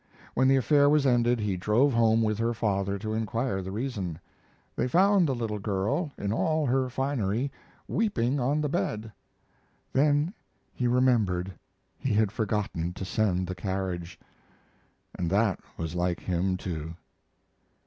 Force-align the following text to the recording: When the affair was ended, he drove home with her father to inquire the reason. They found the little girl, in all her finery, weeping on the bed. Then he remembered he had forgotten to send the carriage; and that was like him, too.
When 0.33 0.47
the 0.47 0.55
affair 0.55 0.89
was 0.89 1.05
ended, 1.05 1.39
he 1.39 1.55
drove 1.55 1.93
home 1.93 2.23
with 2.23 2.39
her 2.39 2.55
father 2.55 2.97
to 2.97 3.13
inquire 3.13 3.61
the 3.61 3.69
reason. 3.71 4.17
They 4.75 4.87
found 4.87 5.27
the 5.27 5.35
little 5.35 5.59
girl, 5.59 6.11
in 6.17 6.33
all 6.33 6.65
her 6.65 6.89
finery, 6.89 7.51
weeping 7.87 8.39
on 8.39 8.61
the 8.61 8.67
bed. 8.67 9.11
Then 9.93 10.33
he 10.73 10.87
remembered 10.87 11.53
he 11.99 12.13
had 12.13 12.31
forgotten 12.31 12.93
to 12.93 13.05
send 13.05 13.45
the 13.45 13.53
carriage; 13.53 14.19
and 15.13 15.29
that 15.29 15.59
was 15.77 15.93
like 15.93 16.21
him, 16.21 16.57
too. 16.57 16.95